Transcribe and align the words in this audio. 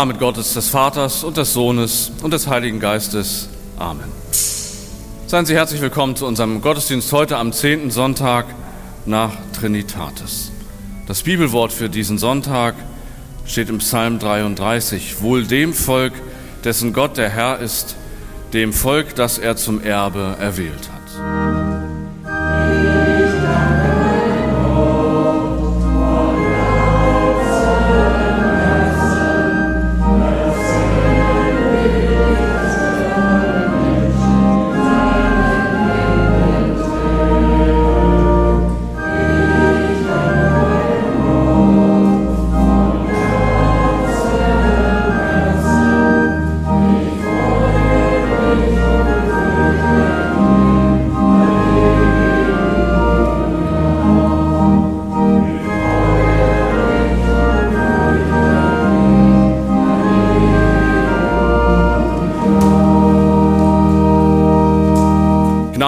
Namen 0.00 0.16
Gottes, 0.16 0.54
des 0.54 0.70
Vaters 0.70 1.24
und 1.24 1.36
des 1.36 1.52
Sohnes 1.52 2.10
und 2.22 2.32
des 2.32 2.46
Heiligen 2.46 2.80
Geistes. 2.80 3.50
Amen. 3.78 4.06
Seien 5.26 5.44
Sie 5.44 5.54
herzlich 5.54 5.82
willkommen 5.82 6.16
zu 6.16 6.24
unserem 6.24 6.62
Gottesdienst 6.62 7.12
heute 7.12 7.36
am 7.36 7.52
10. 7.52 7.90
Sonntag 7.90 8.46
nach 9.04 9.32
Trinitatis. 9.52 10.52
Das 11.06 11.22
Bibelwort 11.22 11.70
für 11.70 11.90
diesen 11.90 12.16
Sonntag 12.16 12.76
steht 13.44 13.68
im 13.68 13.76
Psalm 13.76 14.18
33. 14.18 15.20
Wohl 15.20 15.44
dem 15.44 15.74
Volk, 15.74 16.14
dessen 16.64 16.94
Gott 16.94 17.18
der 17.18 17.28
Herr 17.28 17.58
ist, 17.58 17.94
dem 18.54 18.72
Volk, 18.72 19.14
das 19.16 19.36
er 19.36 19.56
zum 19.56 19.82
Erbe 19.82 20.34
erwählt 20.40 20.88
hat. 20.94 20.99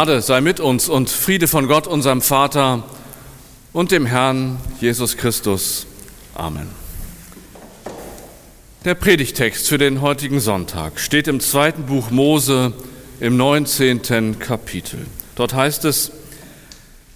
Gnade 0.02 0.20
sei 0.20 0.40
mit 0.40 0.58
uns 0.58 0.88
und 0.88 1.10
Friede 1.10 1.46
von 1.46 1.68
Gott, 1.68 1.86
unserem 1.86 2.22
Vater 2.22 2.82
und 3.72 3.92
dem 3.92 4.04
Herrn 4.04 4.58
Jesus 4.80 5.16
Christus. 5.16 5.86
Amen. 6.34 6.66
Der 8.84 8.96
Predigtext 8.96 9.68
für 9.68 9.78
den 9.78 10.00
heutigen 10.00 10.40
Sonntag 10.40 10.98
steht 10.98 11.28
im 11.28 11.38
zweiten 11.38 11.86
Buch 11.86 12.10
Mose 12.10 12.72
im 13.20 13.36
19. 13.36 14.40
Kapitel. 14.40 15.06
Dort 15.36 15.54
heißt 15.54 15.84
es, 15.84 16.10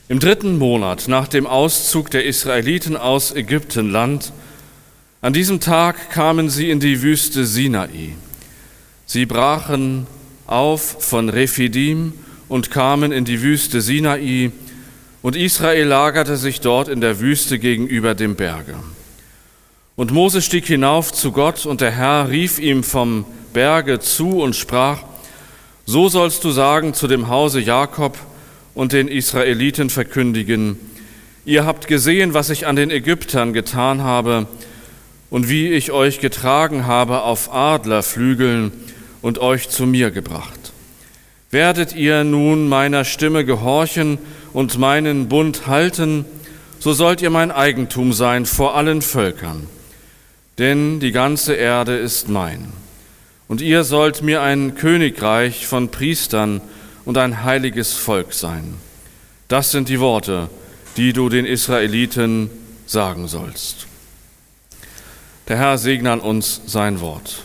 im 0.09 0.21
dritten 0.21 0.57
Monat 0.57 1.09
nach 1.09 1.27
dem 1.27 1.49
Auszug 1.49 2.13
der 2.13 2.25
Israeliten 2.25 2.97
aus 2.97 3.35
Ägyptenland, 3.35 4.33
an 5.23 5.33
diesem 5.33 5.59
Tag 5.59 6.11
kamen 6.11 6.51
sie 6.51 6.71
in 6.71 6.79
die 6.79 7.03
Wüste 7.03 7.47
Sinai. 7.47 8.15
Sie 9.07 9.27
brachen 9.27 10.07
auf 10.47 10.99
von 11.01 11.29
Rephidim 11.29 12.13
und 12.49 12.71
kamen 12.71 13.13
in 13.13 13.25
die 13.25 13.43
Wüste 13.43 13.81
Sinai, 13.81 14.51
und 15.23 15.35
Israel 15.35 15.87
lagerte 15.87 16.37
sich 16.37 16.61
dort 16.61 16.89
in 16.89 17.01
der 17.01 17.19
Wüste 17.19 17.59
gegenüber 17.59 18.15
dem 18.15 18.37
Berge. 18.37 18.77
Und 19.97 20.13
Mose 20.13 20.43
stieg 20.43 20.67
hinauf 20.67 21.13
zu 21.13 21.33
Gott, 21.33 21.67
und 21.67 21.81
der 21.81 21.91
Herr 21.91 22.29
rief 22.29 22.59
ihm 22.59 22.83
vom 22.83 23.25
Berge 23.53 23.99
zu 23.99 24.41
und 24.43 24.55
sprach, 24.55 25.03
So 25.85 26.09
sollst 26.09 26.45
du 26.45 26.51
sagen 26.51 26.95
zu 26.95 27.09
dem 27.09 27.29
Hause 27.29 27.61
Jakob 27.61 28.17
und 28.75 28.93
den 28.93 29.09
Israeliten 29.09 29.91
verkündigen, 29.91 30.79
Ihr 31.45 31.65
habt 31.65 31.87
gesehen, 31.87 32.35
was 32.35 32.51
ich 32.51 32.67
an 32.67 32.75
den 32.75 32.91
Ägyptern 32.91 33.53
getan 33.53 34.03
habe, 34.03 34.49
und 35.31 35.49
wie 35.49 35.69
ich 35.69 35.93
euch 35.93 36.21
getragen 36.21 36.87
habe 36.87 37.23
auf 37.23 37.53
Adlerflügeln 37.53 38.73
und 39.23 39.39
euch 39.39 39.69
zu 39.69 39.87
mir 39.87 40.11
gebracht. 40.11 40.66
Werdet 41.51 41.95
ihr 41.95 42.25
nun 42.25 42.69
meiner 42.69 43.05
Stimme 43.05 43.45
gehorchen 43.45 44.19
und 44.53 44.79
meinen 44.79 45.29
Bund 45.29 45.67
halten, 45.67 46.25
so 46.79 46.93
sollt 46.93 47.23
ihr 47.23 47.31
mein 47.31 47.51
Eigentum 47.51 48.13
sein 48.13 48.47
vor 48.47 48.77
allen 48.77 49.03
Völkern, 49.03 49.67
denn 50.59 51.01
die 51.01 51.13
ganze 51.13 51.55
Erde 51.55 51.97
ist 51.97 52.29
mein. 52.29 52.73
Und 53.49 53.61
ihr 53.61 53.85
sollt 53.85 54.23
mir 54.23 54.43
ein 54.43 54.75
Königreich 54.75 55.67
von 55.67 55.91
Priestern 55.91 56.61
und 57.05 57.17
ein 57.17 57.45
heiliges 57.45 57.95
Volk 57.95 58.33
sein. 58.33 58.75
Das 59.49 59.71
sind 59.71 59.89
die 59.89 60.01
Worte, 60.01 60.51
die 60.97 61.13
du 61.13 61.29
den 61.29 61.47
Israeliten 61.47 62.51
sagen 62.87 63.29
sollst. 63.29 63.87
Der 65.49 65.59
Herr 65.59 65.79
segne 65.79 66.11
an 66.11 66.21
uns 66.21 66.61
sein 66.67 67.01
Wort. 67.01 67.43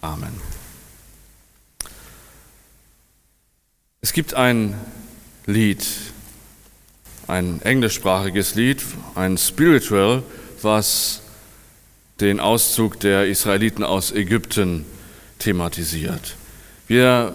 Amen. 0.00 0.45
Es 4.06 4.12
gibt 4.12 4.34
ein 4.34 4.74
Lied, 5.46 5.84
ein 7.26 7.60
englischsprachiges 7.60 8.54
Lied, 8.54 8.80
ein 9.16 9.36
Spiritual, 9.36 10.22
was 10.62 11.22
den 12.20 12.38
Auszug 12.38 13.00
der 13.00 13.26
Israeliten 13.26 13.82
aus 13.82 14.12
Ägypten 14.12 14.86
thematisiert. 15.40 16.36
Wir 16.86 17.34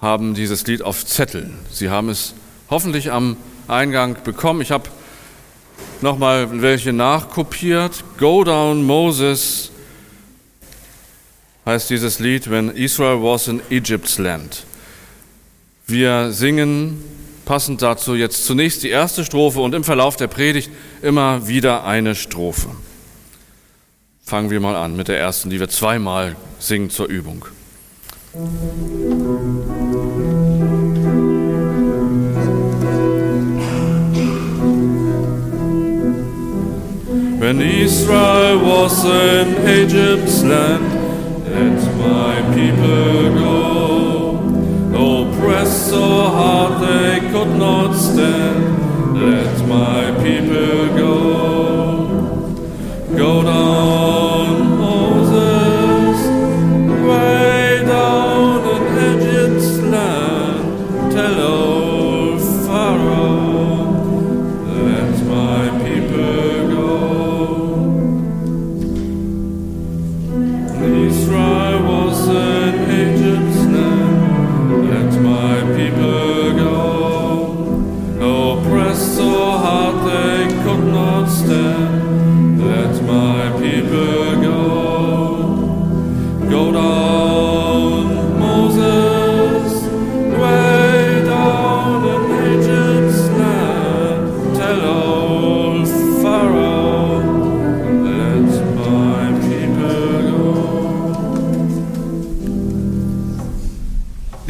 haben 0.00 0.32
dieses 0.32 0.66
Lied 0.66 0.80
auf 0.80 1.04
Zetteln. 1.04 1.58
Sie 1.70 1.90
haben 1.90 2.08
es 2.08 2.32
hoffentlich 2.70 3.12
am 3.12 3.36
Eingang 3.68 4.16
bekommen. 4.24 4.62
Ich 4.62 4.70
habe 4.70 4.88
nochmal 6.00 6.62
welche 6.62 6.94
nachkopiert. 6.94 8.02
Go 8.16 8.44
down 8.44 8.82
Moses 8.82 9.70
heißt 11.66 11.90
dieses 11.90 12.18
Lied, 12.18 12.48
when 12.48 12.70
Israel 12.70 13.22
was 13.22 13.46
in 13.46 13.60
Egypt's 13.68 14.16
land. 14.16 14.64
Wir 15.88 16.32
singen 16.32 17.00
passend 17.44 17.80
dazu 17.80 18.16
jetzt 18.16 18.44
zunächst 18.44 18.82
die 18.82 18.88
erste 18.88 19.24
Strophe 19.24 19.60
und 19.60 19.72
im 19.72 19.84
Verlauf 19.84 20.16
der 20.16 20.26
Predigt 20.26 20.68
immer 21.00 21.46
wieder 21.46 21.84
eine 21.84 22.16
Strophe. 22.16 22.70
Fangen 24.24 24.50
wir 24.50 24.58
mal 24.58 24.74
an 24.74 24.96
mit 24.96 25.06
der 25.06 25.20
ersten, 25.20 25.48
die 25.48 25.60
wir 25.60 25.68
zweimal 25.68 26.34
singen 26.58 26.90
zur 26.90 27.06
Übung. 27.06 27.44
When 37.38 37.60
Israel 37.60 38.56
was 38.60 39.04
in 39.04 39.56
Egypt's 39.64 40.42
land, 40.42 40.82
let 41.46 41.80
my 41.96 42.42
people 42.52 43.30
go. 43.38 44.05
So 45.90 46.28
hard 46.36 46.72
they 46.82 47.20
could 47.32 47.52
not 47.56 47.92
stand. 47.94 48.58
Let 49.14 49.68
my 49.68 50.02
people 50.24 50.88
go. 51.02 51.16
Go 53.16 53.42
down, 53.42 53.95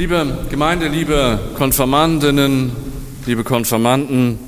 Liebe 0.06 0.46
Gemeinde, 0.50 0.86
liebe 0.86 1.40
Konfirmandinnen, 1.56 2.70
liebe 3.26 3.42
Konfirmanden, 3.42 4.38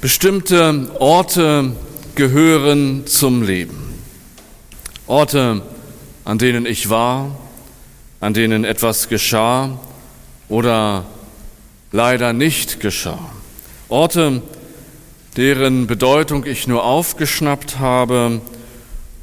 bestimmte 0.00 0.92
Orte 1.00 1.72
gehören 2.14 3.04
zum 3.08 3.42
Leben. 3.42 3.98
Orte, 5.08 5.60
an 6.24 6.38
denen 6.38 6.66
ich 6.66 6.88
war, 6.88 7.36
an 8.20 8.32
denen 8.32 8.62
etwas 8.62 9.08
geschah 9.08 9.76
oder 10.48 11.04
leider 11.90 12.32
nicht 12.32 12.78
geschah. 12.78 13.18
Orte, 13.88 14.40
deren 15.36 15.88
Bedeutung 15.88 16.44
ich 16.46 16.68
nur 16.68 16.84
aufgeschnappt 16.84 17.80
habe 17.80 18.40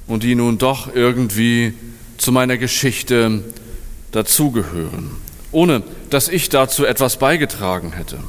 und 0.08 0.24
die 0.24 0.36
nun 0.36 0.58
doch 0.58 0.94
irgendwie 0.94 1.74
zu 2.18 2.34
meiner 2.34 2.58
Geschichte 2.58 3.46
dazugehören, 4.14 5.12
ohne 5.52 5.84
dass 6.10 6.30
ich 6.30 6.48
dazu 6.48 6.86
etwas 6.86 7.18
beigetragen 7.18 7.92
hätte. 7.92 8.20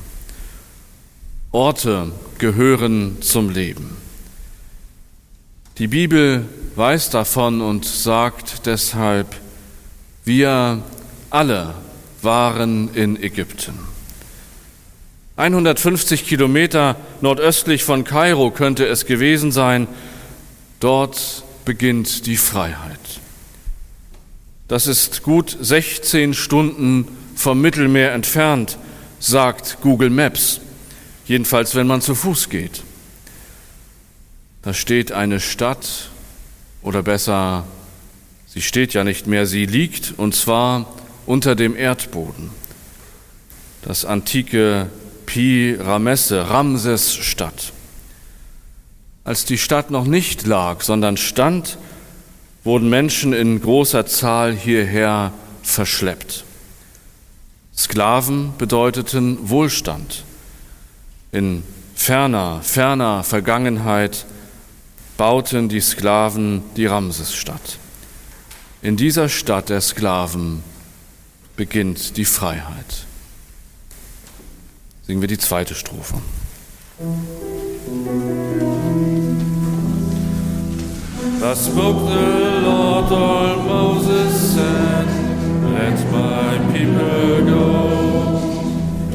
Orte 1.52 2.10
gehören 2.38 3.22
zum 3.22 3.50
Leben. 3.50 3.96
Die 5.78 5.86
Bibel 5.86 6.46
weiß 6.74 7.10
davon 7.10 7.60
und 7.60 7.84
sagt 7.84 8.66
deshalb, 8.66 9.36
wir 10.24 10.82
alle 11.30 11.74
waren 12.22 12.92
in 12.94 13.22
Ägypten. 13.22 13.78
150 15.36 16.26
Kilometer 16.26 16.96
nordöstlich 17.20 17.84
von 17.84 18.04
Kairo 18.04 18.50
könnte 18.50 18.86
es 18.86 19.04
gewesen 19.04 19.50
sein. 19.50 19.88
Dort 20.80 21.44
beginnt 21.64 22.26
die 22.26 22.36
Freiheit. 22.36 23.00
Das 24.68 24.86
ist 24.86 25.22
gut 25.22 25.56
16 25.60 26.32
Stunden 26.32 27.06
vom 27.36 27.60
Mittelmeer 27.60 28.12
entfernt, 28.12 28.78
sagt 29.20 29.78
Google 29.82 30.10
Maps, 30.10 30.60
jedenfalls 31.26 31.74
wenn 31.74 31.86
man 31.86 32.00
zu 32.00 32.14
Fuß 32.14 32.48
geht. 32.48 32.82
Da 34.62 34.72
steht 34.72 35.12
eine 35.12 35.40
Stadt, 35.40 36.08
oder 36.84 37.02
besser, 37.02 37.64
sie 38.46 38.62
steht 38.62 38.94
ja 38.94 39.04
nicht 39.04 39.26
mehr, 39.26 39.46
sie 39.46 39.66
liegt, 39.66 40.14
und 40.18 40.34
zwar 40.34 40.86
unter 41.26 41.56
dem 41.56 41.76
Erdboden. 41.76 42.50
Das 43.82 44.04
antike 44.04 44.88
Pi 45.26 45.76
Ramesse, 45.78 46.48
Ramses 46.48 47.14
Stadt. 47.14 47.72
Als 49.24 49.46
die 49.46 49.58
Stadt 49.58 49.90
noch 49.90 50.04
nicht 50.04 50.46
lag, 50.46 50.82
sondern 50.82 51.16
stand, 51.16 51.78
wurden 52.64 52.88
Menschen 52.88 53.34
in 53.34 53.60
großer 53.60 54.06
Zahl 54.06 54.54
hierher 54.54 55.32
verschleppt. 55.62 56.44
Sklaven 57.76 58.54
bedeuteten 58.56 59.50
Wohlstand. 59.50 60.24
In 61.30 61.62
ferner, 61.94 62.60
ferner 62.62 63.22
Vergangenheit 63.22 64.24
bauten 65.16 65.68
die 65.68 65.80
Sklaven 65.80 66.62
die 66.76 66.86
Ramsesstadt. 66.86 67.78
In 68.82 68.96
dieser 68.96 69.28
Stadt 69.28 69.68
der 69.68 69.80
Sklaven 69.80 70.62
beginnt 71.56 72.16
die 72.16 72.24
Freiheit. 72.24 73.06
Singen 75.06 75.20
wir 75.20 75.28
die 75.28 75.38
zweite 75.38 75.74
Strophe. 75.74 76.14
Thus 81.40 81.66
spoke 81.66 82.43
Moses 83.10 84.54
said, 84.54 85.06
Let 85.62 85.98
my 86.10 86.72
people 86.72 87.44
go. 87.44 87.70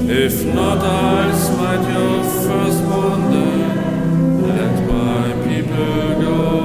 If 0.08 0.46
not, 0.46 0.78
I'll 0.80 1.36
smite 1.36 1.86
your 1.94 2.24
firstborn. 2.24 3.22
Let 4.48 4.88
my 4.88 5.32
people 5.48 6.22
go. 6.22 6.59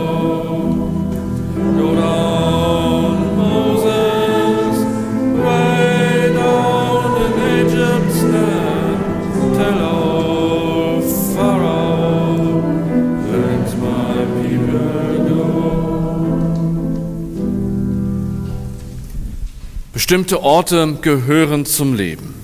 Bestimmte 20.05 20.43
Orte 20.43 20.99
gehören 21.01 21.65
zum 21.65 21.95
Leben. 21.95 22.35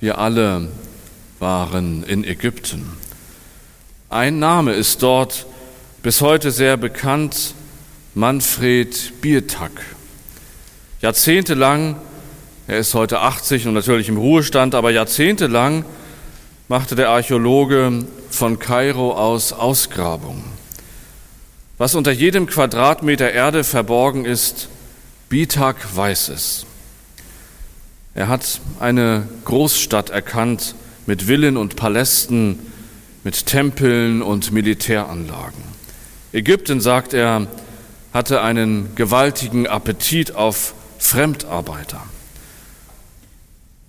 Wir 0.00 0.18
alle 0.18 0.68
waren 1.38 2.02
in 2.02 2.24
Ägypten. 2.24 2.92
Ein 4.10 4.38
Name 4.38 4.74
ist 4.74 5.02
dort 5.02 5.46
bis 6.02 6.20
heute 6.20 6.50
sehr 6.50 6.76
bekannt, 6.76 7.54
Manfred 8.12 9.22
Biertack. 9.22 9.80
Jahrzehntelang, 11.00 11.96
er 12.66 12.80
ist 12.80 12.92
heute 12.92 13.20
80 13.20 13.66
und 13.66 13.72
natürlich 13.72 14.10
im 14.10 14.18
Ruhestand, 14.18 14.74
aber 14.74 14.90
jahrzehntelang 14.90 15.86
machte 16.68 16.96
der 16.96 17.08
Archäologe 17.08 18.04
von 18.28 18.58
Kairo 18.58 19.12
aus 19.12 19.54
Ausgrabungen. 19.54 20.44
Was 21.78 21.94
unter 21.94 22.12
jedem 22.12 22.46
Quadratmeter 22.46 23.32
Erde 23.32 23.64
verborgen 23.64 24.26
ist, 24.26 24.68
Bitak 25.28 25.96
weiß 25.96 26.28
es. 26.28 26.66
Er 28.14 28.28
hat 28.28 28.60
eine 28.78 29.28
Großstadt 29.44 30.10
erkannt 30.10 30.74
mit 31.06 31.24
Villen 31.24 31.56
und 31.56 31.76
Palästen, 31.76 32.58
mit 33.24 33.46
Tempeln 33.46 34.22
und 34.22 34.52
Militäranlagen. 34.52 35.62
Ägypten, 36.32 36.80
sagt 36.80 37.12
er, 37.12 37.48
hatte 38.12 38.40
einen 38.40 38.94
gewaltigen 38.94 39.66
Appetit 39.66 40.34
auf 40.34 40.74
Fremdarbeiter. 40.98 42.02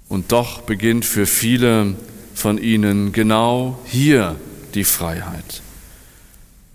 Und 0.09 0.31
doch 0.31 0.61
beginnt 0.61 1.05
für 1.05 1.25
viele 1.25 1.95
von 2.33 2.57
ihnen 2.57 3.11
genau 3.11 3.79
hier 3.85 4.35
die 4.73 4.83
Freiheit. 4.83 5.61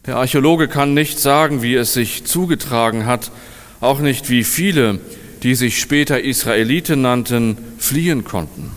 Der 0.07 0.17
Archäologe 0.17 0.69
kann 0.69 0.95
nicht 0.95 1.19
sagen, 1.19 1.63
wie 1.63 1.75
es 1.75 1.95
sich 1.95 2.25
zugetragen 2.25 3.07
hat, 3.07 3.31
auch 3.83 3.99
nicht 3.99 4.31
wie 4.31 4.45
viele, 4.45 5.01
die 5.43 5.57
sich 5.57 5.81
später 5.81 6.21
Israeliten 6.21 7.03
nannten, 7.03 7.59
fliehen 7.79 8.25
konnten. 8.25 8.71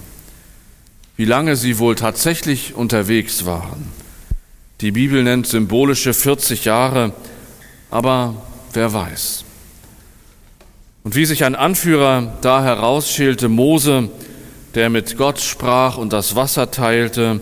Wie 1.16 1.26
lange 1.26 1.56
sie 1.56 1.78
wohl 1.78 1.96
tatsächlich 1.96 2.74
unterwegs 2.74 3.46
waren. 3.46 3.92
Die 4.82 4.92
Bibel 4.92 5.24
nennt 5.24 5.48
symbolische 5.48 6.14
40 6.14 6.66
Jahre, 6.66 7.14
aber 7.92 8.42
wer 8.74 8.92
weiß. 8.92 9.46
Und 11.04 11.16
wie 11.16 11.26
sich 11.26 11.44
ein 11.44 11.56
Anführer 11.56 12.40
da 12.42 12.64
herausschälte, 12.64 13.48
Mose, 13.48 14.10
der 14.74 14.90
mit 14.90 15.18
Gott 15.18 15.40
sprach 15.40 15.98
und 15.98 16.14
das 16.14 16.36
Wasser 16.36 16.72
teilte 16.72 17.40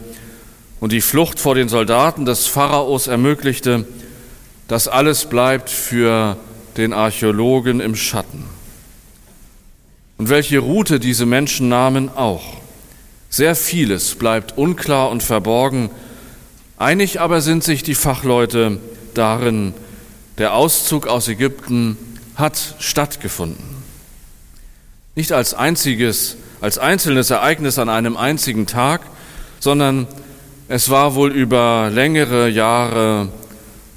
und 0.82 0.92
die 0.92 1.02
Flucht 1.02 1.40
vor 1.40 1.56
den 1.56 1.70
Soldaten 1.70 2.26
des 2.26 2.46
Pharaos 2.46 3.08
ermöglichte, 3.08 3.88
das 4.68 4.90
alles 4.90 5.26
bleibt 5.26 5.70
für 5.70 6.38
den 6.78 6.94
Archäologen 6.94 7.80
im 7.80 7.96
Schatten. 7.96 8.46
Und 10.18 10.30
welche 10.30 10.60
Route 10.60 11.00
diese 11.00 11.26
Menschen 11.26 11.70
nahmen 11.70 12.10
auch. 12.10 12.58
Sehr 13.30 13.56
vieles 13.56 14.16
bleibt 14.16 14.58
unklar 14.58 15.10
und 15.10 15.24
verborgen. 15.24 15.90
Einig 16.78 17.20
aber 17.20 17.42
sind 17.42 17.64
sich 17.64 17.84
die 17.84 17.96
Fachleute 17.96 18.80
darin, 19.14 19.74
der 20.38 20.54
Auszug 20.56 21.08
aus 21.08 21.28
Ägypten 21.28 21.98
hat 22.36 22.76
stattgefunden. 22.80 23.64
Nicht 25.16 25.32
als 25.32 25.54
einziges, 25.54 26.38
als 26.62 26.78
einzelnes 26.78 27.30
Ereignis 27.30 27.78
an 27.78 27.90
einem 27.90 28.18
einzigen 28.18 28.66
Tag, 28.66 29.02
sondern 29.60 30.08
es 30.68 30.90
war 30.90 31.14
wohl 31.14 31.32
über 31.32 31.90
längere 31.92 32.50
Jahre 32.50 33.30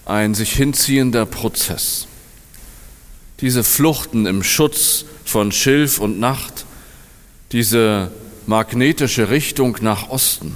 ein 0.05 0.35
sich 0.35 0.53
hinziehender 0.53 1.25
Prozess. 1.25 2.07
Diese 3.41 3.65
Fluchten 3.65 4.27
im 4.27 4.43
Schutz 4.43 5.05
von 5.25 5.53
Schilf 5.53 5.99
und 5.99 6.19
Nacht, 6.19 6.65
diese 7.53 8.11
magnetische 8.47 9.31
Richtung 9.31 9.77
nach 9.81 10.09
Osten. 10.09 10.55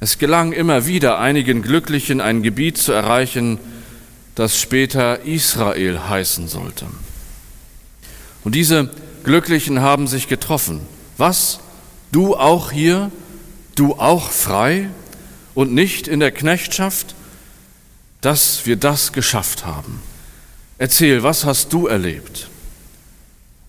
Es 0.00 0.18
gelang 0.18 0.52
immer 0.52 0.86
wieder 0.86 1.18
einigen 1.18 1.62
Glücklichen 1.62 2.20
ein 2.20 2.42
Gebiet 2.42 2.78
zu 2.78 2.92
erreichen, 2.92 3.58
das 4.34 4.60
später 4.60 5.22
Israel 5.24 6.08
heißen 6.08 6.48
sollte. 6.48 6.86
Und 8.44 8.54
diese 8.54 8.90
Glücklichen 9.24 9.80
haben 9.80 10.06
sich 10.06 10.28
getroffen. 10.28 10.80
Was? 11.18 11.60
Du 12.10 12.34
auch 12.34 12.72
hier? 12.72 13.10
Du 13.74 13.94
auch 13.94 14.30
frei 14.30 14.88
und 15.54 15.72
nicht 15.72 16.08
in 16.08 16.20
der 16.20 16.32
Knechtschaft? 16.32 17.14
Dass 18.20 18.66
wir 18.66 18.76
das 18.76 19.12
geschafft 19.12 19.64
haben. 19.64 20.00
Erzähl, 20.82 21.22
was 21.22 21.44
hast 21.44 21.72
du 21.72 21.86
erlebt? 21.86 22.48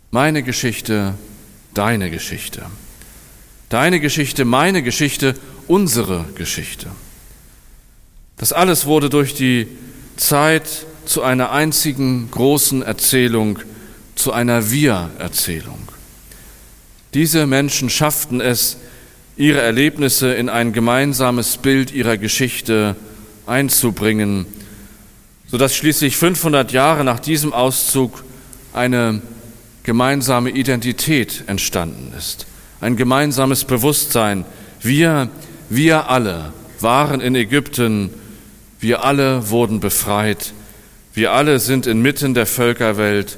Meine 0.10 0.42
Geschichte, 0.42 1.14
deine 1.76 2.10
Geschichte. 2.10 2.66
Deine 3.70 4.00
Geschichte, 4.00 4.46
meine 4.46 4.82
Geschichte, 4.82 5.36
unsere 5.68 6.26
Geschichte. 6.34 6.88
Das 8.38 8.52
alles 8.52 8.88
wurde 8.88 9.12
durch 9.12 9.36
die 9.36 9.68
Zeit 10.16 10.88
zu 11.06 11.22
einer 11.22 11.52
einzigen 11.52 12.32
großen 12.32 12.82
Erzählung, 12.82 13.60
zu 14.16 14.34
einer 14.34 14.72
Wir-Erzählung. 14.72 15.88
Diese 17.14 17.46
Menschen 17.46 17.92
schafften 17.92 18.42
es, 18.42 18.78
ihre 19.38 19.62
Erlebnisse 19.62 20.34
in 20.34 20.50
ein 20.50 20.74
gemeinsames 20.74 21.58
Bild 21.58 21.92
ihrer 21.92 22.18
Geschichte 22.18 22.96
einzubringen, 23.46 24.48
sodass 25.54 25.76
schließlich 25.76 26.18
500 26.18 26.72
Jahre 26.72 27.04
nach 27.04 27.20
diesem 27.20 27.54
Auszug 27.54 28.24
eine 28.74 29.22
gemeinsame 29.84 30.50
Identität 30.50 31.44
entstanden 31.46 32.12
ist, 32.18 32.48
ein 32.82 32.98
gemeinsames 32.98 33.64
Bewusstsein. 33.64 34.46
Wir, 34.82 35.30
wir 35.70 36.10
alle 36.10 36.54
waren 36.80 37.22
in 37.22 37.36
Ägypten, 37.36 38.10
wir 38.80 39.04
alle 39.04 39.52
wurden 39.52 39.80
befreit, 39.80 40.54
wir 41.14 41.34
alle 41.34 41.60
sind 41.60 41.86
inmitten 41.86 42.34
der 42.34 42.48
Völkerwelt 42.48 43.38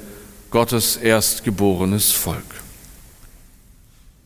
Gottes 0.51 0.95
erstgeborenes 0.95 2.13
Volk. 2.13 2.45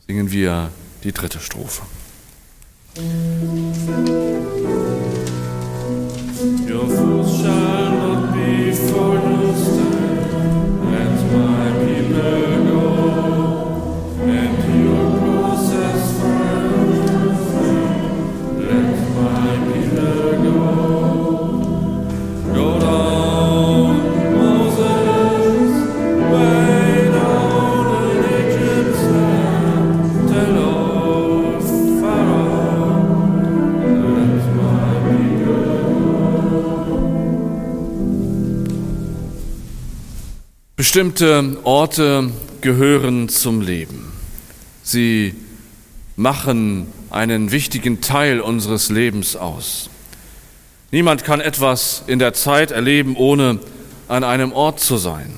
Singen 0.06 0.30
wir 0.30 0.70
die 1.02 1.10
dritte 1.10 1.40
Strophe. 1.40 1.82
Your 2.96 4.59
Bestimmte 40.92 41.56
Orte 41.62 42.32
gehören 42.62 43.28
zum 43.28 43.60
Leben. 43.60 44.10
Sie 44.82 45.36
machen 46.16 46.88
einen 47.10 47.52
wichtigen 47.52 48.00
Teil 48.00 48.40
unseres 48.40 48.90
Lebens 48.90 49.36
aus. 49.36 49.88
Niemand 50.90 51.22
kann 51.22 51.40
etwas 51.40 52.02
in 52.08 52.18
der 52.18 52.32
Zeit 52.32 52.72
erleben, 52.72 53.14
ohne 53.14 53.60
an 54.08 54.24
einem 54.24 54.50
Ort 54.50 54.80
zu 54.80 54.96
sein. 54.96 55.32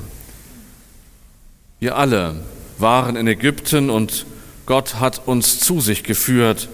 Wir 1.80 1.98
alle 1.98 2.36
waren 2.78 3.14
in 3.16 3.26
Ägypten 3.26 3.90
und 3.90 4.24
Gott 4.64 5.00
hat 5.00 5.28
uns 5.28 5.60
zu 5.60 5.82
sich 5.82 6.02
geführt, 6.02 6.70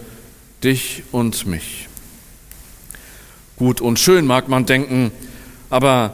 dich 0.63 1.03
und 1.11 1.45
mich. 1.45 1.89
Gut 3.57 3.81
und 3.81 3.99
schön 3.99 4.25
mag 4.25 4.47
man 4.47 4.65
denken, 4.65 5.11
aber 5.69 6.13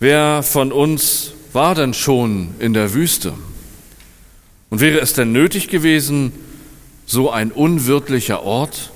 wer 0.00 0.42
von 0.42 0.72
uns 0.72 1.34
war 1.52 1.74
denn 1.74 1.94
schon 1.94 2.54
in 2.58 2.74
der 2.74 2.94
Wüste? 2.94 3.34
Und 4.70 4.80
wäre 4.80 5.00
es 5.00 5.14
denn 5.14 5.32
nötig 5.32 5.68
gewesen, 5.68 6.32
so 7.06 7.30
ein 7.30 7.52
unwirtlicher 7.52 8.42
Ort? 8.42 8.90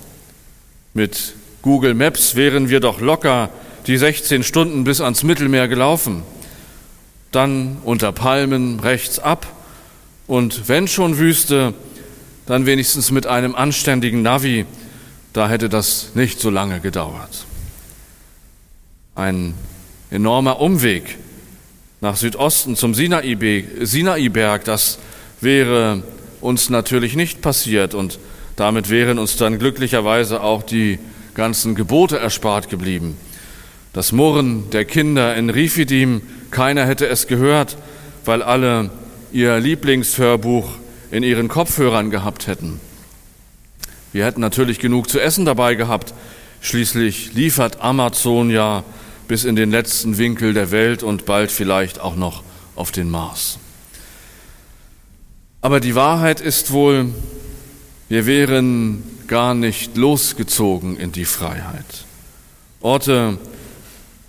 Mit 0.95 1.35
Google 1.63 1.95
Maps 1.95 2.35
wären 2.35 2.69
wir 2.69 2.81
doch 2.81 3.01
locker 3.01 3.51
die 3.87 3.97
16 3.97 4.43
Stunden 4.43 4.85
bis 4.85 5.01
ans 5.01 5.23
Mittelmeer 5.23 5.69
gelaufen. 5.69 6.23
Dann 7.31 7.79
unter 7.85 8.13
Palmen 8.13 8.81
rechts 8.81 9.19
ab 9.19 9.47
und 10.27 10.69
wenn 10.69 10.89
schon 10.89 11.19
Wüste, 11.19 11.75
dann 12.47 12.67
wenigstens 12.67 13.11
mit 13.11 13.27
einem 13.27 13.55
anständigen 13.55 14.23
Navi, 14.23 14.67
da 15.33 15.49
hätte 15.49 15.69
das 15.69 16.11
nicht 16.15 16.41
so 16.41 16.51
lange 16.51 16.81
gedauert. 16.81 17.47
Ein 19.15 19.55
enormer 20.11 20.61
Umweg 20.61 21.19
nach 22.03 22.17
Südosten 22.17 22.75
zum 22.75 22.95
Sinaiberg, 22.95 24.65
das 24.65 24.99
wäre 25.41 26.03
uns 26.41 26.69
natürlich 26.69 27.15
nicht 27.15 27.41
passiert 27.43 27.95
und 27.95 28.19
damit 28.57 28.91
wären 28.91 29.21
uns 29.21 29.37
dann 29.37 29.61
glücklicherweise 29.61 30.43
auch 30.43 30.65
die 30.65 30.99
ganzen 31.35 31.77
Gebote 31.77 32.19
erspart 32.19 32.69
geblieben. 32.69 33.17
Das 33.93 34.11
Murren 34.11 34.69
der 34.71 34.85
Kinder 34.85 35.37
in 35.37 35.49
Rifidim, 35.49 36.23
keiner 36.51 36.87
hätte 36.87 37.07
es 37.07 37.29
gehört, 37.29 37.77
weil 38.25 38.43
alle 38.43 38.91
ihr 39.31 39.61
Lieblingshörbuch 39.61 40.69
in 41.13 41.23
ihren 41.23 41.47
Kopfhörern 41.47 42.11
gehabt 42.11 42.49
hätten. 42.49 42.81
Wir 44.13 44.27
hätten 44.27 44.41
natürlich 44.41 44.81
genug 44.81 45.09
zu 45.09 45.21
essen 45.21 45.45
dabei 45.45 45.77
gehabt. 45.77 46.15
Schließlich 46.63 47.35
liefert 47.35 47.81
Amazon 47.81 48.51
ja 48.51 48.83
bis 49.33 49.45
in 49.45 49.57
den 49.57 49.71
letzten 49.71 50.19
Winkel 50.19 50.53
der 50.53 50.71
Welt 50.73 51.03
und 51.03 51.25
bald 51.25 51.51
vielleicht 51.51 51.99
auch 51.99 52.17
noch 52.17 52.43
auf 52.77 52.93
den 52.93 53.09
Mars. 53.09 53.59
Aber 55.63 55.81
die 55.81 55.95
Wahrheit 55.95 56.43
ist 56.43 56.71
wohl, 56.71 57.15
wir 58.11 58.27
wären 58.27 59.03
gar 59.29 59.55
nicht 59.55 59.97
losgezogen 59.97 60.99
in 60.99 61.13
die 61.13 61.25
Freiheit. 61.25 62.05
Orte 62.83 63.39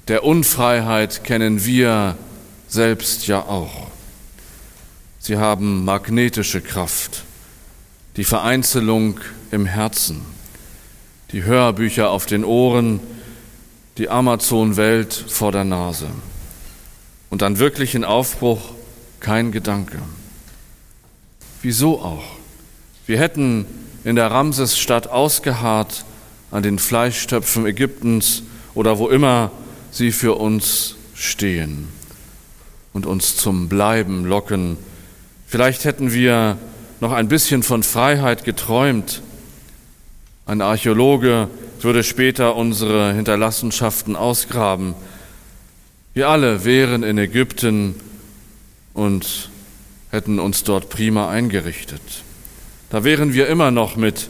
der 0.07 0.23
Unfreiheit 0.23 1.25
kennen 1.25 1.65
wir 1.65 2.15
selbst 2.69 3.27
ja 3.27 3.41
auch. 3.41 3.87
Sie 5.19 5.35
haben 5.35 5.83
magnetische 5.83 6.61
Kraft, 6.61 7.25
die 8.15 8.23
Vereinzelung 8.23 9.19
im 9.51 9.65
Herzen, 9.65 10.21
die 11.33 11.43
Hörbücher 11.43 12.09
auf 12.09 12.25
den 12.25 12.45
Ohren, 12.45 13.01
die 13.97 14.09
Amazon-Welt 14.09 15.13
vor 15.13 15.51
der 15.51 15.63
Nase. 15.63 16.07
Und 17.29 17.43
an 17.43 17.59
wirklichen 17.59 18.03
Aufbruch 18.03 18.71
kein 19.19 19.51
Gedanke. 19.51 19.99
Wieso 21.61 22.01
auch? 22.01 22.23
Wir 23.05 23.19
hätten 23.19 23.65
in 24.03 24.15
der 24.15 24.31
Ramsesstadt 24.31 25.07
ausgeharrt 25.07 26.05
an 26.51 26.63
den 26.63 26.79
Fleischtöpfen 26.79 27.65
Ägyptens 27.65 28.43
oder 28.73 28.97
wo 28.97 29.07
immer 29.09 29.51
sie 29.91 30.11
für 30.11 30.35
uns 30.35 30.95
stehen 31.13 31.87
und 32.93 33.05
uns 33.05 33.37
zum 33.37 33.69
Bleiben 33.69 34.25
locken. 34.25 34.77
Vielleicht 35.47 35.85
hätten 35.85 36.13
wir 36.13 36.57
noch 36.99 37.11
ein 37.11 37.27
bisschen 37.27 37.63
von 37.63 37.83
Freiheit 37.83 38.43
geträumt. 38.43 39.21
Ein 40.45 40.61
Archäologe 40.61 41.47
würde 41.83 42.03
später 42.03 42.55
unsere 42.55 43.13
Hinterlassenschaften 43.13 44.15
ausgraben. 44.15 44.95
Wir 46.13 46.29
alle 46.29 46.65
wären 46.65 47.03
in 47.03 47.17
Ägypten 47.17 47.95
und 48.93 49.49
hätten 50.11 50.39
uns 50.39 50.63
dort 50.63 50.89
prima 50.89 51.29
eingerichtet. 51.29 52.01
Da 52.89 53.03
wären 53.03 53.33
wir 53.33 53.47
immer 53.47 53.71
noch 53.71 53.95
mit 53.95 54.29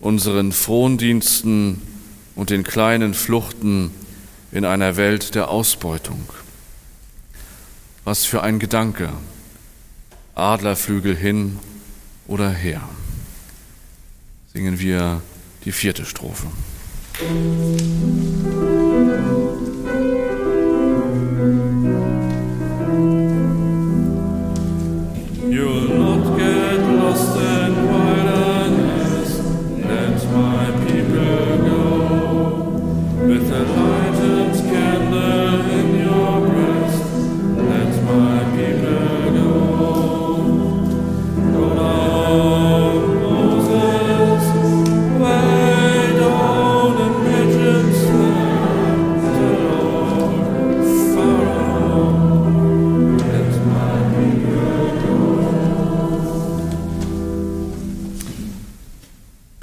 unseren 0.00 0.52
Frondiensten 0.52 1.82
und 2.36 2.50
den 2.50 2.62
kleinen 2.62 3.14
Fluchten 3.14 3.90
in 4.52 4.64
einer 4.64 4.96
Welt 4.96 5.34
der 5.34 5.50
Ausbeutung. 5.50 6.28
Was 8.04 8.24
für 8.24 8.42
ein 8.42 8.58
Gedanke. 8.58 9.10
Adlerflügel 10.34 11.16
hin 11.16 11.58
oder 12.26 12.50
her. 12.50 12.88
Singen 14.52 14.78
wir 14.78 15.20
die 15.64 15.72
vierte 15.72 16.04
Strophe. 16.04 16.46
You'll 17.20 18.69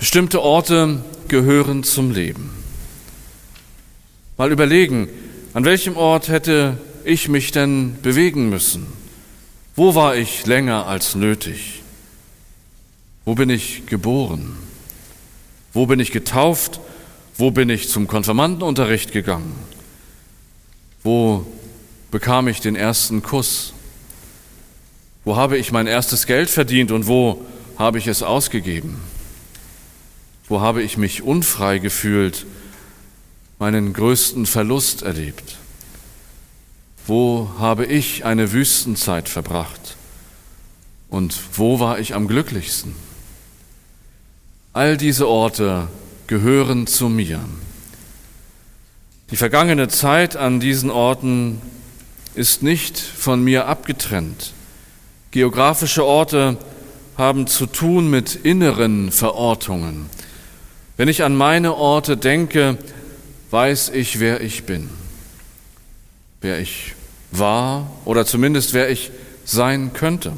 Bestimmte 0.07 0.41
Orte 0.41 1.03
gehören 1.27 1.83
zum 1.83 2.11
Leben. 2.11 2.49
Mal 4.37 4.53
überlegen, 4.53 5.09
an 5.53 5.65
welchem 5.65 5.97
Ort 5.97 6.29
hätte 6.29 6.77
ich 7.03 7.27
mich 7.27 7.51
denn 7.51 7.97
bewegen 8.01 8.47
müssen? 8.47 8.87
Wo 9.75 9.95
war 9.95 10.15
ich 10.15 10.45
länger 10.45 10.87
als 10.87 11.15
nötig? 11.15 11.83
Wo 13.25 13.35
bin 13.35 13.49
ich 13.49 13.85
geboren? 13.85 14.55
Wo 15.73 15.87
bin 15.87 15.99
ich 15.99 16.13
getauft? 16.13 16.79
Wo 17.35 17.51
bin 17.51 17.69
ich 17.69 17.89
zum 17.89 18.07
Konfirmandenunterricht 18.07 19.11
gegangen? 19.11 19.57
Wo 21.03 21.45
bekam 22.11 22.47
ich 22.47 22.61
den 22.61 22.77
ersten 22.77 23.23
Kuss? 23.23 23.73
Wo 25.25 25.35
habe 25.35 25.57
ich 25.57 25.73
mein 25.73 25.85
erstes 25.85 26.27
Geld 26.27 26.49
verdient 26.49 26.93
und 26.93 27.07
wo 27.07 27.45
habe 27.77 27.97
ich 27.97 28.07
es 28.07 28.23
ausgegeben? 28.23 29.01
Wo 30.49 30.61
habe 30.61 30.81
ich 30.81 30.97
mich 30.97 31.23
unfrei 31.23 31.77
gefühlt, 31.77 32.45
meinen 33.59 33.93
größten 33.93 34.45
Verlust 34.45 35.01
erlebt? 35.01 35.57
Wo 37.05 37.49
habe 37.59 37.85
ich 37.85 38.25
eine 38.25 38.51
Wüstenzeit 38.51 39.29
verbracht? 39.29 39.97
Und 41.09 41.37
wo 41.53 41.79
war 41.79 41.99
ich 41.99 42.15
am 42.15 42.27
glücklichsten? 42.27 42.95
All 44.73 44.97
diese 44.97 45.27
Orte 45.27 45.87
gehören 46.27 46.87
zu 46.87 47.09
mir. 47.09 47.39
Die 49.31 49.37
vergangene 49.37 49.87
Zeit 49.89 50.35
an 50.35 50.59
diesen 50.59 50.89
Orten 50.89 51.61
ist 52.35 52.63
nicht 52.63 52.97
von 52.97 53.43
mir 53.43 53.67
abgetrennt. 53.67 54.53
Geografische 55.31 56.05
Orte 56.05 56.57
haben 57.17 57.47
zu 57.47 57.65
tun 57.65 58.09
mit 58.09 58.35
inneren 58.35 59.11
Verortungen. 59.11 60.09
Wenn 60.97 61.07
ich 61.07 61.23
an 61.23 61.35
meine 61.35 61.75
Orte 61.75 62.17
denke, 62.17 62.79
weiß 63.51 63.89
ich, 63.89 64.19
wer 64.19 64.41
ich 64.41 64.63
bin, 64.63 64.89
wer 66.41 66.59
ich 66.59 66.93
war 67.31 67.91
oder 68.03 68.25
zumindest 68.25 68.73
wer 68.73 68.89
ich 68.89 69.11
sein 69.45 69.93
könnte. 69.93 70.33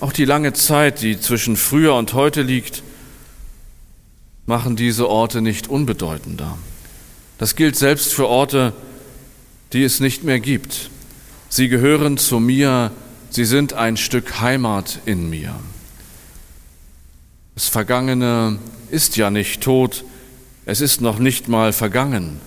Auch 0.00 0.12
die 0.12 0.26
lange 0.26 0.52
Zeit, 0.52 1.00
die 1.00 1.18
zwischen 1.18 1.56
früher 1.56 1.94
und 1.94 2.12
heute 2.12 2.42
liegt, 2.42 2.82
machen 4.44 4.76
diese 4.76 5.08
Orte 5.08 5.40
nicht 5.40 5.68
unbedeutender. 5.68 6.58
Das 7.38 7.56
gilt 7.56 7.76
selbst 7.76 8.12
für 8.12 8.28
Orte, 8.28 8.74
die 9.72 9.82
es 9.82 9.98
nicht 10.00 10.24
mehr 10.24 10.40
gibt. 10.40 10.90
Sie 11.48 11.68
gehören 11.68 12.18
zu 12.18 12.38
mir, 12.38 12.90
sie 13.30 13.46
sind 13.46 13.72
ein 13.72 13.96
Stück 13.96 14.40
Heimat 14.40 14.98
in 15.06 15.30
mir. 15.30 15.54
Das 17.54 17.68
Vergangene 17.68 18.58
ist 18.90 19.16
ja 19.16 19.30
nicht 19.30 19.60
tot, 19.62 20.04
es 20.64 20.80
ist 20.80 21.00
noch 21.00 21.18
nicht 21.18 21.48
mal 21.48 21.72
vergangen, 21.72 22.40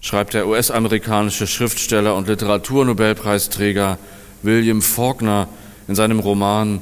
schreibt 0.00 0.32
der 0.34 0.46
US-amerikanische 0.46 1.46
Schriftsteller 1.46 2.14
und 2.14 2.28
Literaturnobelpreisträger 2.28 3.98
William 4.42 4.80
Faulkner 4.80 5.48
in 5.86 5.94
seinem 5.94 6.20
Roman 6.20 6.80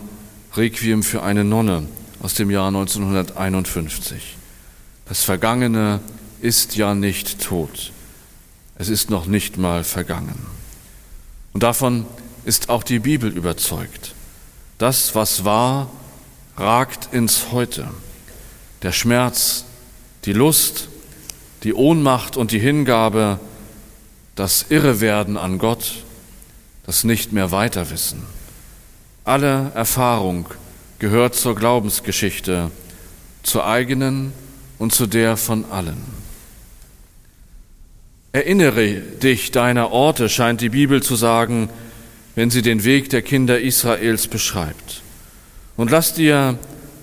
Requiem 0.55 1.03
für 1.03 1.23
eine 1.23 1.43
Nonne 1.43 1.89
aus 2.23 2.35
dem 2.35 2.51
Jahr 2.51 2.69
1951. 2.69 4.37
Das 5.07 5.25
Vergangene 5.25 6.01
ist 6.41 6.77
ja 6.77 6.95
nicht 6.95 7.43
tot, 7.43 7.93
es 8.77 8.89
ist 8.89 9.11
noch 9.11 9.27
nicht 9.27 9.59
mal 9.59 9.83
vergangen. 9.83 10.47
Und 11.53 11.63
davon 11.65 12.07
ist 12.45 12.69
auch 12.69 12.83
die 12.83 12.99
Bibel 13.01 13.31
überzeugt. 13.31 14.15
Das, 14.79 15.15
was 15.15 15.45
war, 15.45 15.91
ragt 16.57 17.13
ins 17.13 17.53
Heute. 17.53 17.89
Der 18.83 18.93
Schmerz, 18.93 19.65
die 20.25 20.33
Lust, 20.33 20.89
die 21.63 21.75
Ohnmacht 21.75 22.37
und 22.37 22.51
die 22.51 22.59
Hingabe, 22.59 23.41
das 24.35 24.67
Irrewerden 24.69 25.37
an 25.37 25.59
Gott, 25.59 26.05
das 26.87 27.05
nicht 27.05 27.33
mehr 27.33 27.51
weiterwissen. 27.51 28.23
Alle 29.25 29.73
Erfahrung 29.75 30.47
gehört 30.99 31.35
zur 31.35 31.55
Glaubensgeschichte, 31.55 32.71
zur 33.43 33.67
eigenen 33.67 34.33
und 34.79 34.93
zu 34.93 35.07
der 35.07 35.37
von 35.37 35.65
allen. 35.71 36.03
Erinnere 38.33 38.97
dich 38.97 39.51
deiner 39.51 39.93
Orte, 39.93 40.29
scheint 40.29 40.61
die 40.61 40.69
Bibel 40.69 41.03
zu 41.03 41.15
sagen, 41.15 41.71
wenn 42.35 42.51
sie 42.51 42.63
den 42.63 42.85
Weg 42.85 43.09
der 43.11 43.23
Kinder 43.23 43.61
Israels 43.61 44.27
beschreibt. 44.27 45.04
Und 45.77 45.91
lass 45.91 46.15
dir 46.15 46.59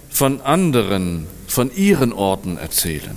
von 0.10 0.42
anderen, 0.42 1.28
von 1.48 1.74
ihren 1.76 2.14
Orten 2.14 2.58
erzählen. 2.58 3.16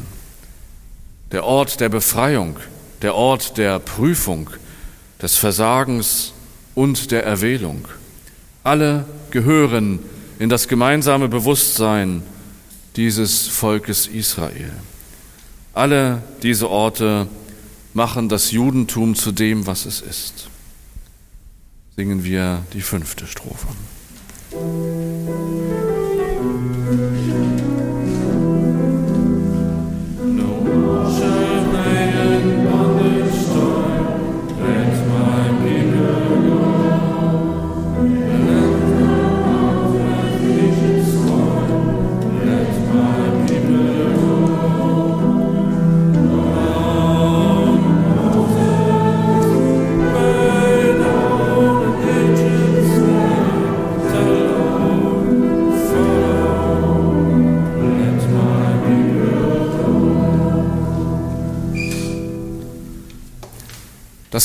Der 1.33 1.45
Ort 1.45 1.81
der 1.81 1.89
Befreiung, 1.89 2.57
der 3.03 3.15
Ort 3.15 3.57
der 3.59 3.79
Prüfung, 3.79 4.51
des 5.25 5.37
Versagens 5.37 6.35
und 6.75 7.11
der 7.11 7.25
Erwählung. 7.25 7.87
Alle 8.63 9.07
gehören 9.31 10.01
in 10.39 10.49
das 10.49 10.69
gemeinsame 10.69 11.29
Bewusstsein 11.29 12.23
dieses 12.97 13.49
Volkes 13.49 14.07
Israel. 14.07 14.73
Alle 15.73 16.23
diese 16.43 16.69
Orte 16.69 17.27
machen 17.95 18.29
das 18.29 18.51
Judentum 18.51 19.15
zu 19.15 19.33
dem, 19.33 19.67
was 19.67 19.87
es 19.87 20.01
ist. 20.01 20.49
Singen 21.97 22.23
wir 22.25 22.63
die 22.73 22.83
fünfte 22.83 23.27
Strophe. 23.27 23.69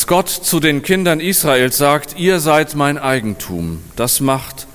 Gott 0.09 0.29
zu 0.29 0.59
den 0.59 0.81
Kindern 0.81 1.19
Israels 1.19 1.77
sagt, 1.77 2.17
ihr 2.17 2.39
seid 2.39 2.73
mein 2.73 2.97
Eigentum, 2.97 3.83
das 3.95 4.21
macht 4.21 4.65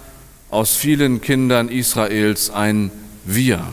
aus 0.49 0.77
vielen 0.77 1.23
Kindern 1.23 1.69
Israels 1.69 2.51
ein 2.51 2.93
Wir. 3.25 3.65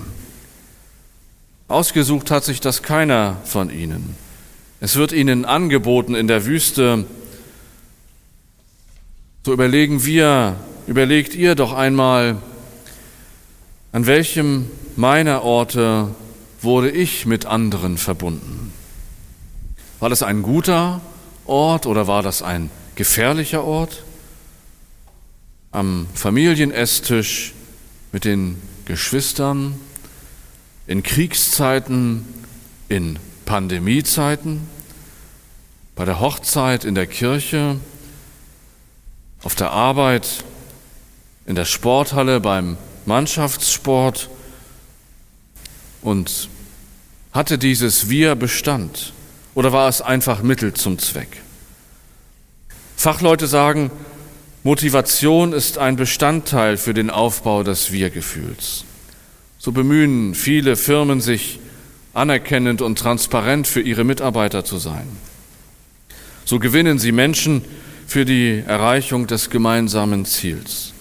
Ausgesucht 1.68 2.32
hat 2.32 2.44
sich 2.46 2.62
das 2.62 2.82
keiner 2.82 3.38
von 3.46 3.70
ihnen. 3.70 4.16
Es 4.80 4.96
wird 4.96 5.12
ihnen 5.12 5.46
angeboten 5.46 6.16
in 6.16 6.28
der 6.28 6.48
Wüste. 6.48 7.06
So 9.46 9.54
überlegen 9.54 10.04
wir, 10.04 10.56
überlegt 10.88 11.36
ihr 11.36 11.54
doch 11.54 11.74
einmal, 11.74 12.38
an 13.92 14.08
welchem 14.08 14.66
meiner 14.96 15.44
Orte 15.44 16.08
wurde 16.60 16.90
ich 16.90 17.28
mit 17.28 17.46
anderen 17.46 18.00
verbunden? 18.00 18.74
War 20.00 20.10
das 20.10 20.24
ein 20.24 20.42
guter 20.42 21.02
Ort 21.46 21.86
oder 21.86 22.08
war 22.08 22.24
das 22.24 22.42
ein 22.42 22.70
gefährlicher 22.96 23.64
Ort? 23.64 24.04
Am 25.72 26.08
Familienesstisch 26.14 27.54
mit 28.12 28.26
den 28.26 28.62
Geschwistern, 28.86 29.80
in 30.88 31.04
Kriegszeiten, 31.04 32.26
in 32.90 33.18
Pandemiezeiten, 33.46 34.68
bei 35.96 36.06
der 36.06 36.20
Hochzeit 36.20 36.84
in 36.84 36.96
der 36.96 37.08
Kirche, 37.08 37.78
auf 39.44 39.56
der 39.56 39.72
Arbeit, 39.72 40.44
in 41.46 41.56
der 41.56 41.66
Sporthalle, 41.66 42.40
beim 42.40 42.78
Mannschaftssport 43.06 44.30
und 46.02 46.50
hatte 47.32 47.58
dieses 47.58 48.10
Wir 48.10 48.36
Bestand? 48.36 49.14
Oder 49.54 49.74
war 49.74 49.90
es 49.90 50.02
einfach 50.02 50.44
Mittel 50.44 50.74
zum 50.74 50.98
Zweck? 51.00 51.42
Fachleute 52.96 53.48
sagen, 53.48 53.92
Motivation 54.64 55.54
ist 55.54 55.78
ein 55.78 55.96
Bestandteil 55.96 56.78
für 56.78 56.94
den 56.94 57.10
Aufbau 57.10 57.64
des 57.64 57.92
Wir-Gefühls. 57.92 58.86
So 59.58 59.72
bemühen 59.72 60.36
viele 60.36 60.76
Firmen 60.76 61.20
sich, 61.20 61.60
anerkennend 62.14 62.82
und 62.82 63.00
transparent 63.00 63.68
für 63.68 63.82
ihre 63.82 64.04
Mitarbeiter 64.04 64.64
zu 64.66 64.78
sein. 64.78 65.08
So 66.46 66.60
gewinnen 66.60 67.00
sie 67.00 67.12
Menschen 67.12 67.64
für 68.06 68.26
die 68.26 68.64
Erreichung 68.68 69.28
des 69.28 69.50
gemeinsamen 69.50 70.26
Ziels. 70.26 70.94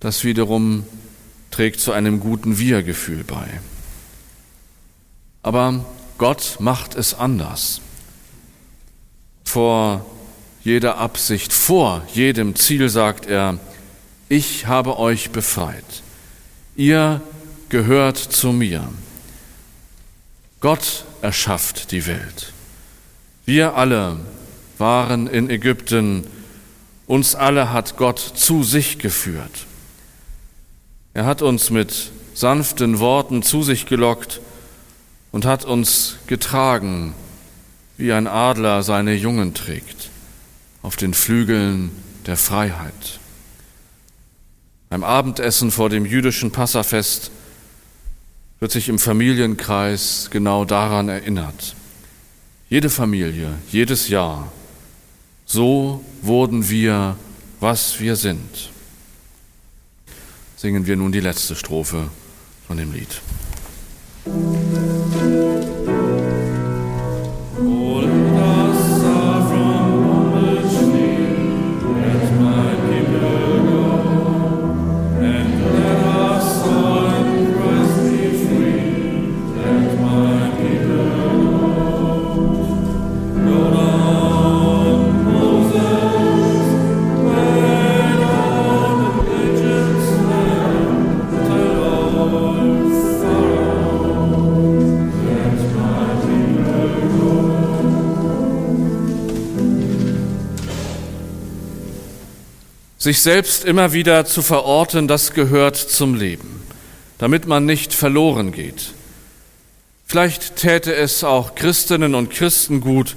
Das 0.00 0.24
wiederum 0.24 0.84
trägt 1.50 1.80
zu 1.80 1.92
einem 1.92 2.20
guten 2.20 2.58
Wir-Gefühl 2.58 3.24
bei. 3.24 3.46
Aber 5.42 5.84
Gott 6.18 6.56
macht 6.58 6.96
es 6.96 7.14
anders. 7.14 7.80
Vor 9.44 10.04
jeder 10.64 10.98
Absicht, 10.98 11.52
vor 11.52 12.02
jedem 12.12 12.56
Ziel 12.56 12.88
sagt 12.88 13.26
er, 13.26 13.58
ich 14.28 14.66
habe 14.66 14.98
euch 14.98 15.30
befreit. 15.30 16.02
Ihr 16.76 17.22
gehört 17.68 18.18
zu 18.18 18.52
mir. 18.52 18.86
Gott 20.60 21.04
erschafft 21.22 21.92
die 21.92 22.06
Welt. 22.06 22.52
Wir 23.46 23.74
alle 23.74 24.18
waren 24.76 25.28
in 25.28 25.48
Ägypten, 25.48 26.26
uns 27.06 27.34
alle 27.34 27.72
hat 27.72 27.96
Gott 27.96 28.18
zu 28.18 28.64
sich 28.64 28.98
geführt. 28.98 29.66
Er 31.14 31.24
hat 31.24 31.42
uns 31.42 31.70
mit 31.70 32.10
sanften 32.34 32.98
Worten 32.98 33.42
zu 33.42 33.62
sich 33.62 33.86
gelockt 33.86 34.40
und 35.32 35.44
hat 35.44 35.64
uns 35.64 36.16
getragen, 36.26 37.14
wie 37.96 38.12
ein 38.12 38.26
Adler 38.26 38.82
seine 38.82 39.14
Jungen 39.14 39.54
trägt, 39.54 40.10
auf 40.82 40.96
den 40.96 41.14
Flügeln 41.14 41.90
der 42.26 42.36
Freiheit. 42.36 43.18
Beim 44.88 45.04
Abendessen 45.04 45.70
vor 45.70 45.90
dem 45.90 46.06
jüdischen 46.06 46.50
Passafest 46.50 47.30
wird 48.60 48.72
sich 48.72 48.88
im 48.88 48.98
Familienkreis 48.98 50.28
genau 50.30 50.64
daran 50.64 51.08
erinnert. 51.08 51.74
Jede 52.70 52.90
Familie, 52.90 53.54
jedes 53.70 54.08
Jahr, 54.08 54.50
so 55.46 56.04
wurden 56.22 56.68
wir, 56.68 57.16
was 57.60 58.00
wir 58.00 58.16
sind. 58.16 58.70
Singen 60.56 60.86
wir 60.86 60.96
nun 60.96 61.12
die 61.12 61.20
letzte 61.20 61.54
Strophe 61.54 62.08
von 62.66 62.76
dem 62.76 62.92
Lied. 62.92 63.20
Sich 102.98 103.22
selbst 103.22 103.64
immer 103.64 103.92
wieder 103.92 104.24
zu 104.26 104.42
verorten, 104.42 105.06
das 105.06 105.32
gehört 105.32 105.76
zum 105.76 106.16
Leben, 106.16 106.62
damit 107.18 107.46
man 107.46 107.64
nicht 107.64 107.94
verloren 107.94 108.50
geht. 108.50 108.92
Vielleicht 110.04 110.56
täte 110.56 110.94
es 110.94 111.22
auch 111.22 111.54
Christinnen 111.54 112.16
und 112.16 112.30
Christen 112.30 112.80
gut, 112.80 113.14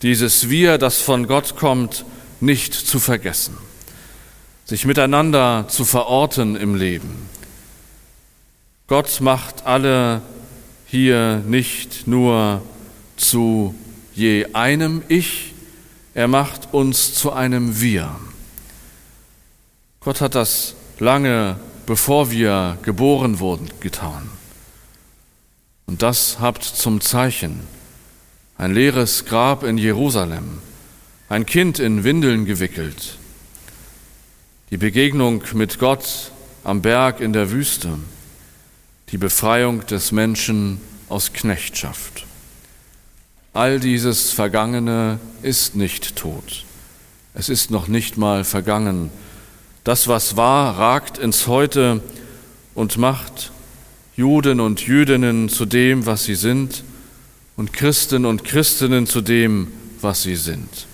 dieses 0.00 0.48
Wir, 0.48 0.78
das 0.78 0.98
von 0.98 1.26
Gott 1.26 1.56
kommt, 1.56 2.06
nicht 2.40 2.72
zu 2.72 2.98
vergessen, 2.98 3.58
sich 4.64 4.86
miteinander 4.86 5.66
zu 5.68 5.84
verorten 5.84 6.56
im 6.56 6.74
Leben. 6.74 7.28
Gott 8.86 9.20
macht 9.20 9.66
alle 9.66 10.22
hier 10.86 11.42
nicht 11.46 12.06
nur 12.06 12.62
zu 13.18 13.74
je 14.14 14.46
einem 14.54 15.02
Ich, 15.08 15.52
er 16.14 16.26
macht 16.26 16.72
uns 16.72 17.12
zu 17.14 17.32
einem 17.32 17.82
Wir. 17.82 18.16
Gott 20.02 20.22
hat 20.22 20.34
das 20.34 20.74
lange 20.98 21.60
bevor 21.84 22.30
wir 22.30 22.78
geboren 22.82 23.38
wurden 23.38 23.68
getan. 23.80 24.30
Und 25.86 26.00
das 26.00 26.38
habt 26.40 26.64
zum 26.64 27.02
Zeichen 27.02 27.60
ein 28.56 28.72
leeres 28.72 29.26
Grab 29.26 29.62
in 29.62 29.76
Jerusalem, 29.76 30.60
ein 31.28 31.44
Kind 31.44 31.78
in 31.78 32.02
Windeln 32.02 32.46
gewickelt, 32.46 33.18
die 34.70 34.78
Begegnung 34.78 35.42
mit 35.52 35.78
Gott 35.78 36.32
am 36.64 36.80
Berg 36.80 37.20
in 37.20 37.34
der 37.34 37.50
Wüste, 37.50 37.98
die 39.10 39.18
Befreiung 39.18 39.84
des 39.86 40.12
Menschen 40.12 40.80
aus 41.10 41.34
Knechtschaft. 41.34 42.24
All 43.52 43.80
dieses 43.80 44.30
Vergangene 44.30 45.18
ist 45.42 45.76
nicht 45.76 46.16
tot. 46.16 46.64
Es 47.34 47.50
ist 47.50 47.70
noch 47.70 47.86
nicht 47.86 48.16
mal 48.16 48.44
vergangen, 48.44 49.10
das, 49.84 50.08
was 50.08 50.36
war, 50.36 50.78
ragt 50.78 51.18
ins 51.18 51.46
Heute 51.46 52.00
und 52.74 52.98
macht 52.98 53.52
Juden 54.16 54.60
und 54.60 54.86
Jüdinnen 54.86 55.48
zu 55.48 55.64
dem, 55.64 56.06
was 56.06 56.24
sie 56.24 56.34
sind, 56.34 56.84
und 57.56 57.72
Christen 57.72 58.24
und 58.24 58.44
Christinnen 58.44 59.06
zu 59.06 59.20
dem, 59.20 59.68
was 60.00 60.22
sie 60.22 60.36
sind. 60.36 60.86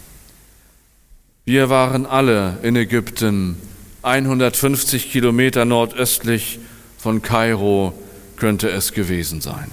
Wir 1.44 1.70
waren 1.70 2.06
alle 2.06 2.58
in 2.62 2.74
Ägypten, 2.74 3.56
150 4.02 5.12
Kilometer 5.12 5.64
nordöstlich 5.64 6.58
von 6.98 7.22
Kairo 7.22 7.92
könnte 8.36 8.68
es 8.68 8.92
gewesen 8.92 9.40
sein. 9.40 9.70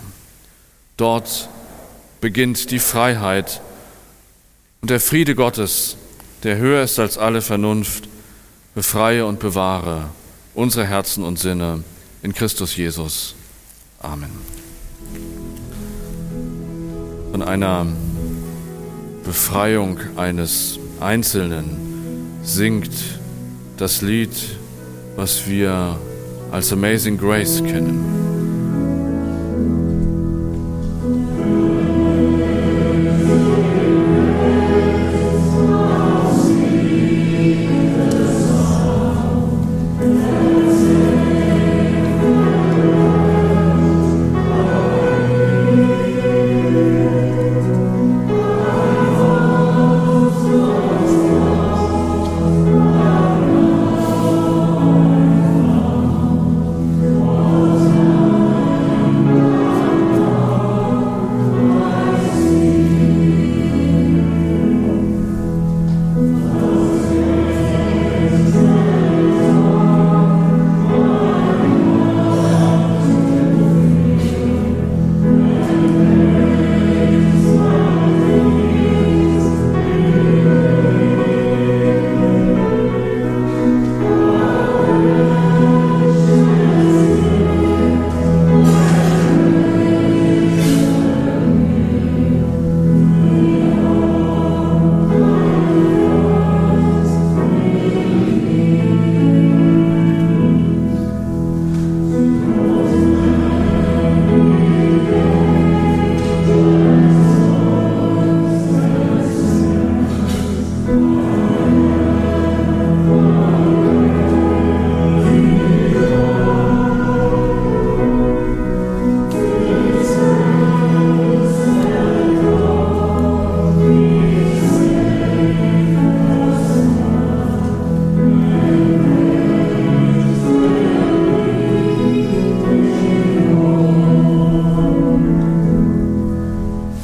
Dort 0.98 1.50
beginnt 2.22 2.72
die 2.72 2.80
Freiheit 2.80 3.62
und 4.82 4.90
der 4.90 5.00
Friede 5.00 5.34
Gottes, 5.34 5.98
der 6.44 6.58
höher 6.58 6.84
ist 6.84 7.00
als 7.00 7.18
alle 7.18 7.42
Vernunft, 7.42 8.08
befreie 8.76 9.26
und 9.26 9.40
bewahre 9.40 10.10
unsere 10.54 10.86
Herzen 10.86 11.24
und 11.24 11.40
Sinne 11.40 11.84
in 12.22 12.34
Christus 12.34 12.76
Jesus. 12.76 13.36
Amen. 14.00 14.32
Von 17.32 17.42
einer 17.42 17.86
Befreiung 19.24 20.00
eines 20.16 20.80
Einzelnen 21.00 22.40
singt 22.44 22.92
das 23.78 24.02
Lied, 24.02 24.36
was 25.16 25.48
wir 25.48 25.98
als 26.52 26.72
Amazing 26.72 27.18
Grace 27.18 27.64
kennen. 27.64 28.23